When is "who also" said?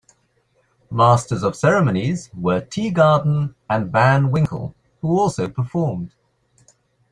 4.99-5.47